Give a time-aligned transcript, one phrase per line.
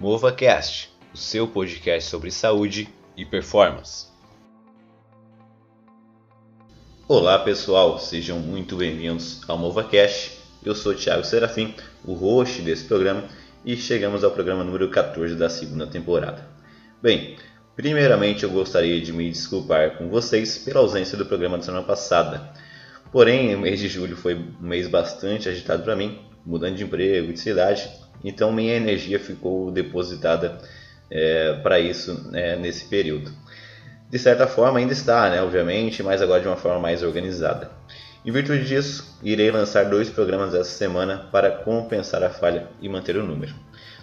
[0.00, 4.06] MovaCast, o seu podcast sobre saúde e performance.
[7.06, 10.38] Olá pessoal, sejam muito bem-vindos ao MovaCast.
[10.64, 13.24] Eu sou Thiago Serafim, o host desse programa,
[13.62, 16.48] e chegamos ao programa número 14 da segunda temporada.
[17.02, 17.36] Bem,
[17.76, 22.54] primeiramente eu gostaria de me desculpar com vocês pela ausência do programa da semana passada.
[23.12, 27.30] Porém, o mês de julho foi um mês bastante agitado para mim, mudando de emprego
[27.34, 27.86] de cidade,
[28.24, 30.58] então minha energia ficou depositada
[31.10, 33.32] é, para isso né, nesse período.
[34.08, 37.70] De certa forma ainda está, né, obviamente, mas agora de uma forma mais organizada.
[38.24, 43.16] Em virtude disso, irei lançar dois programas essa semana para compensar a falha e manter
[43.16, 43.54] o número.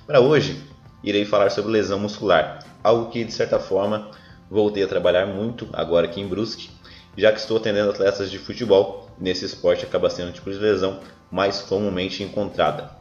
[0.08, 0.60] Para hoje,
[1.04, 4.10] irei falar sobre lesão muscular, algo que de certa forma
[4.50, 6.70] voltei a trabalhar muito agora aqui em Brusque,
[7.16, 9.08] já que estou atendendo atletas de futebol.
[9.20, 11.00] Nesse esporte acaba sendo o tipo de lesão
[11.32, 12.97] mais comumente encontrada.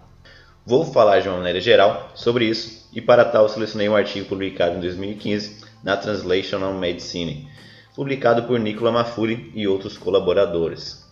[0.68, 4.76] Vou falar de uma maneira geral sobre isso e para tal selecionei um artigo publicado
[4.76, 7.48] em 2015 na Translational Medicine,
[7.94, 11.06] publicado por Nicola Mafuri e outros colaboradores.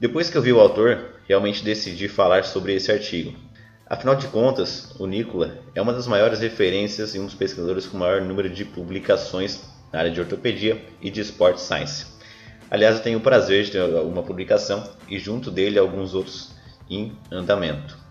[0.00, 3.34] Depois que eu vi o autor, realmente decidi falar sobre esse artigo.
[3.86, 7.98] Afinal de contas, o Nicola é uma das maiores referências e um dos pesquisadores com
[7.98, 9.60] maior número de publicações
[9.92, 12.06] na área de ortopedia e de Sport Science.
[12.70, 16.52] Aliás, eu tenho o prazer de ter uma publicação e junto dele alguns outros
[16.88, 18.05] em andamento.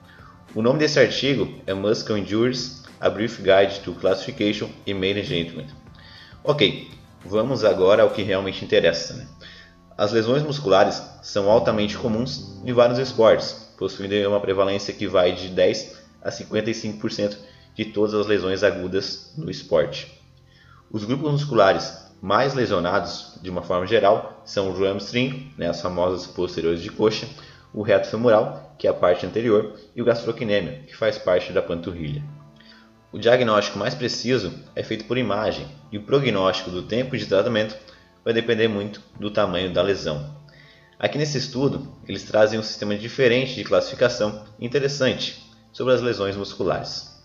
[0.54, 5.68] O nome desse artigo é Muscle Injuries, A Brief Guide to Classification and Management.
[6.44, 6.90] Ok,
[7.26, 9.16] vamos agora ao que realmente interessa.
[9.16, 9.28] Né?
[9.98, 15.50] As lesões musculares são altamente comuns em vários esportes, possuindo uma prevalência que vai de
[15.50, 17.38] 10 a 55%
[17.76, 20.22] de todas as lesões agudas no esporte.
[20.90, 26.26] Os grupos musculares mais lesionados, de uma forma geral, são o hamstring, né, as famosas
[26.26, 27.28] posteriores de coxa,
[27.74, 31.62] o reto femoral, que é a parte anterior, e o gastrocnêmio, que faz parte da
[31.62, 32.24] panturrilha.
[33.12, 37.78] O diagnóstico mais preciso é feito por imagem e o prognóstico do tempo de tratamento
[38.26, 40.36] vai depender muito do tamanho da lesão.
[41.00, 47.16] Aqui nesse estudo, eles trazem um sistema diferente de classificação interessante sobre as lesões musculares.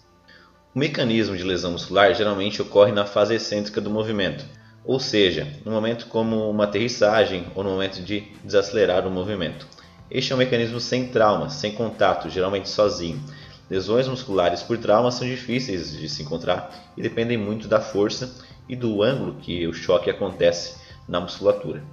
[0.75, 4.44] O mecanismo de lesão muscular geralmente ocorre na fase excêntrica do movimento,
[4.84, 9.66] ou seja, no momento como uma aterrissagem ou no momento de desacelerar o movimento.
[10.10, 13.22] Este é um mecanismo sem trauma, sem contato, geralmente sozinho.
[13.71, 18.34] Lesões musculares por trauma são difíceis de se encontrar e dependem muito da força
[18.69, 20.75] e do ângulo que o choque acontece
[21.09, 21.84] na musculatura.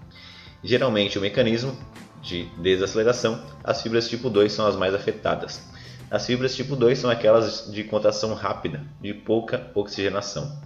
[0.64, 1.78] Geralmente, o mecanismo
[2.20, 5.62] de desaceleração, as fibras tipo 2 são as mais afetadas.
[6.10, 10.60] As fibras tipo 2 são aquelas de contração rápida, de pouca oxigenação.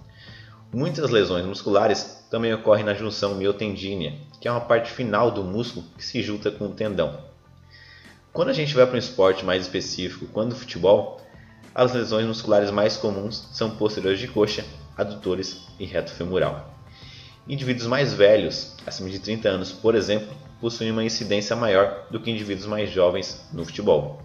[0.72, 5.84] Muitas lesões musculares também ocorrem na junção miotendínea, que é uma parte final do músculo
[5.98, 7.31] que se junta com o tendão.
[8.32, 11.20] Quando a gente vai para um esporte mais específico, quando o futebol,
[11.74, 14.64] as lesões musculares mais comuns são posteriores de coxa,
[14.96, 16.74] adutores e reto femoral.
[17.46, 22.30] Indivíduos mais velhos, acima de 30 anos, por exemplo, possuem uma incidência maior do que
[22.30, 24.22] indivíduos mais jovens no futebol.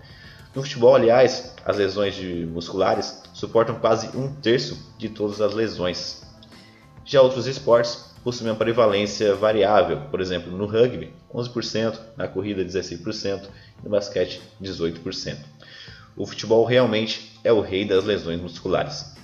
[0.55, 6.23] No futebol, aliás, as lesões musculares suportam quase um terço de todas as lesões.
[7.03, 13.47] Já outros esportes possuem uma prevalência variável, por exemplo, no rugby, 11%, na corrida, 16%,
[13.81, 15.37] no basquete, 18%.
[16.13, 19.15] O futebol realmente é o rei das lesões musculares.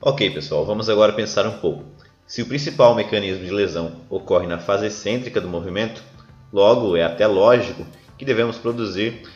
[0.00, 1.82] Ok, pessoal, vamos agora pensar um pouco.
[2.24, 6.00] Se o principal mecanismo de lesão ocorre na fase excêntrica do movimento,
[6.52, 7.84] logo é até lógico
[8.16, 9.28] que devemos produzir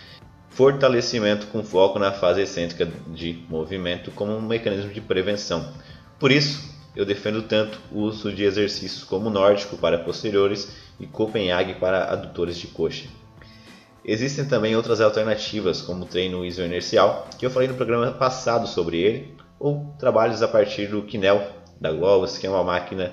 [0.48, 5.72] fortalecimento com foco na fase excêntrica de movimento como um mecanismo de prevenção.
[6.20, 11.74] Por isso, eu defendo tanto o uso de exercícios como nórdico para posteriores e Copenhague
[11.74, 13.06] para adutores de coxa.
[14.02, 18.98] Existem também outras alternativas, como o treino isoinercial, que eu falei no programa passado sobre
[18.98, 21.46] ele, ou trabalhos a partir do Kinel
[21.80, 23.12] da Globus, que é uma máquina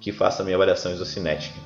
[0.00, 1.58] que faça a minha avaliação isocinética.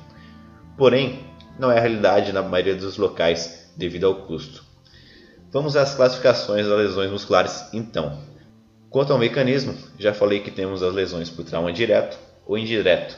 [0.77, 1.25] Porém,
[1.57, 4.63] não é a realidade na maioria dos locais devido ao custo.
[5.51, 8.34] Vamos às classificações das lesões musculares então.
[8.95, 13.17] Quanto ao mecanismo, já falei que temos as lesões por trauma direto ou indireto.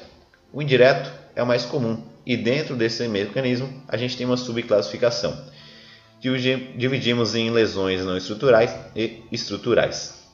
[0.52, 5.40] O indireto é o mais comum e dentro desse mecanismo a gente tem uma subclassificação.
[6.20, 10.28] Dividimos em lesões não estruturais e estruturais.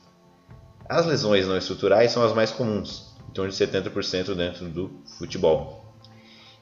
[0.88, 5.94] As lesões não estruturais são as mais comuns, em torno de 70% dentro do futebol.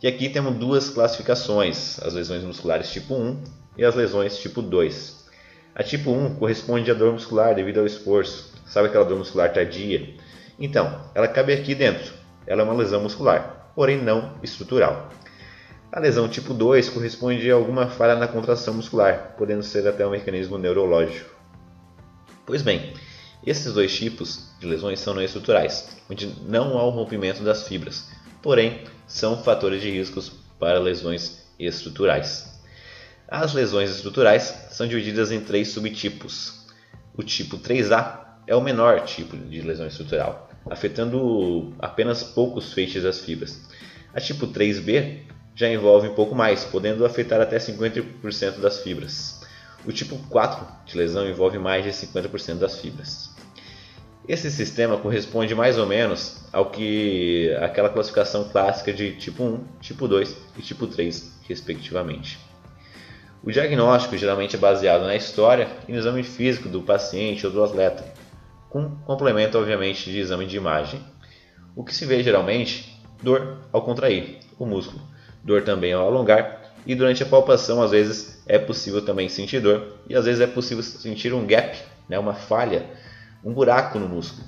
[0.03, 3.45] E aqui temos duas classificações, as lesões musculares tipo 1
[3.79, 5.23] e as lesões tipo 2.
[5.73, 10.15] A tipo 1 corresponde à dor muscular devido ao esforço, Sabe aquela dor muscular tardia?
[10.59, 12.15] Então, ela cabe aqui dentro.
[12.47, 15.11] Ela é uma lesão muscular, porém não estrutural.
[15.93, 20.11] A lesão tipo 2 corresponde a alguma falha na contração muscular, podendo ser até um
[20.13, 21.29] mecanismo neurológico.
[22.47, 22.95] Pois bem,
[23.45, 28.09] Esses dois tipos de lesões são não estruturais, onde não há o rompimento das fibras,
[28.41, 30.31] porém são fatores de riscos
[30.61, 32.61] para lesões estruturais.
[33.27, 36.67] As lesões estruturais são divididas em três subtipos.
[37.17, 43.21] O tipo 3A é o menor tipo de lesão estrutural, afetando apenas poucos feixes das
[43.21, 43.61] fibras.
[44.15, 45.21] A tipo 3B
[45.55, 49.41] já envolve um pouco mais, podendo afetar até 50% das fibras.
[49.85, 53.31] O tipo 4 de lesão envolve mais de 50% das fibras.
[54.29, 60.07] Esse sistema corresponde mais ou menos ao que aquela classificação clássica de tipo 1, tipo
[60.07, 62.39] 2 e tipo 3, respectivamente.
[63.43, 67.65] O diagnóstico geralmente é baseado na história e no exame físico do paciente ou do
[67.65, 68.05] atleta,
[68.73, 70.99] com complemento, obviamente, de exame de imagem.
[71.77, 72.99] O que se vê geralmente?
[73.23, 75.01] Dor ao contrair o músculo,
[75.45, 79.99] dor também ao alongar, e durante a palpação, às vezes, é possível também sentir dor,
[80.09, 81.79] e às vezes é possível sentir um gap,
[82.09, 82.87] né, uma falha,
[83.45, 84.43] um buraco no músculo.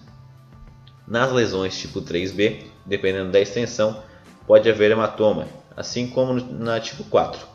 [1.06, 4.02] Nas lesões tipo 3B, dependendo da extensão,
[4.46, 5.46] pode haver hematoma,
[5.76, 7.46] assim como na tipo 4.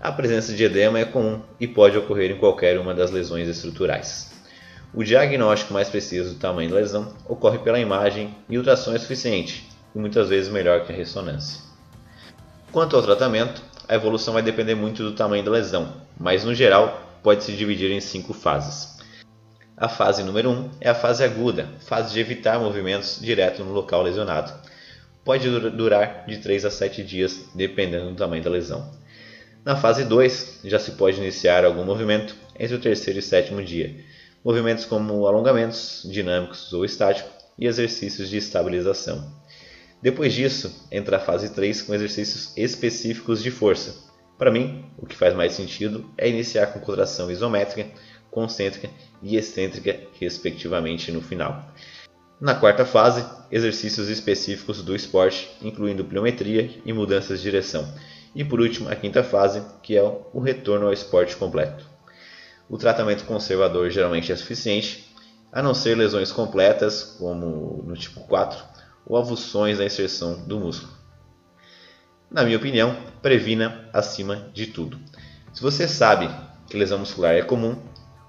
[0.00, 4.31] A presença de edema é comum e pode ocorrer em qualquer uma das lesões estruturais.
[4.94, 9.66] O diagnóstico mais preciso do tamanho da lesão ocorre pela imagem e ultrassom é suficiente,
[9.94, 11.62] e muitas vezes melhor que a ressonância.
[12.70, 17.02] Quanto ao tratamento, a evolução vai depender muito do tamanho da lesão, mas no geral
[17.22, 18.98] pode se dividir em cinco fases.
[19.74, 23.72] A fase número 1 um é a fase aguda, fase de evitar movimentos direto no
[23.72, 24.52] local lesionado.
[25.24, 28.92] Pode durar de 3 a 7 dias, dependendo do tamanho da lesão.
[29.64, 34.11] Na fase 2, já se pode iniciar algum movimento entre o terceiro e sétimo dia.
[34.44, 39.32] Movimentos como alongamentos, dinâmicos ou estáticos e exercícios de estabilização.
[40.02, 44.10] Depois disso, entra a fase 3 com exercícios específicos de força.
[44.36, 47.88] Para mim, o que faz mais sentido é iniciar com contração isométrica,
[48.30, 48.90] concêntrica
[49.22, 51.72] e excêntrica, respectivamente, no final.
[52.40, 57.86] Na quarta fase, exercícios específicos do esporte, incluindo pliometria e mudanças de direção
[58.34, 61.91] e por último, a quinta fase, que é o retorno ao esporte completo.
[62.68, 65.14] O tratamento conservador geralmente é suficiente,
[65.52, 68.62] a não ser lesões completas, como no tipo 4,
[69.06, 70.92] ou avulsões da inserção do músculo.
[72.30, 74.98] Na minha opinião, previna acima de tudo.
[75.52, 76.30] Se você sabe
[76.66, 77.76] que lesão muscular é comum,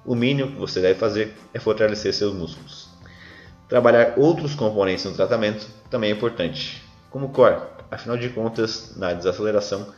[0.05, 2.89] o mínimo que você deve fazer é fortalecer seus músculos.
[3.69, 7.61] Trabalhar outros componentes no tratamento também é importante, como core,
[7.93, 9.93] Afinal de contas, na desaceleração,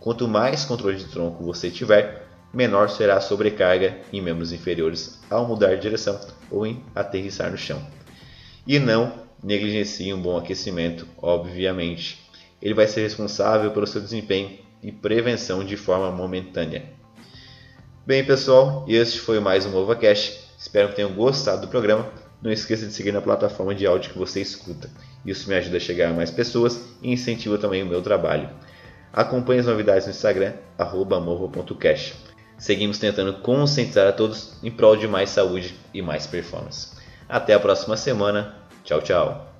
[0.00, 5.46] quanto mais controle de tronco você tiver, menor será a sobrecarga em membros inferiores ao
[5.46, 6.20] mudar de direção
[6.50, 7.84] ou em aterrissar no chão.
[8.66, 9.12] E não
[9.42, 12.22] negligencie um bom aquecimento, obviamente.
[12.62, 16.84] Ele vai ser responsável pelo seu desempenho e prevenção de forma momentânea.
[18.06, 20.44] Bem, pessoal, este foi mais um MovaCast.
[20.58, 22.06] Espero que tenham gostado do programa.
[22.40, 24.90] Não esqueça de seguir na plataforma de áudio que você escuta.
[25.24, 28.50] Isso me ajuda a chegar a mais pessoas e incentiva também o meu trabalho.
[29.12, 32.23] Acompanhe as novidades no Instagram, morro.cash.
[32.58, 36.92] Seguimos tentando conscientizar a todos em prol de mais saúde e mais performance.
[37.28, 38.56] Até a próxima semana.
[38.84, 39.53] Tchau, tchau.